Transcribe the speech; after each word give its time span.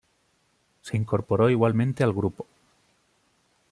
Se 0.81 0.97
incorporó 0.97 1.47
igualmente 1.51 2.03
al 2.03 2.11
grupo. 2.11 2.47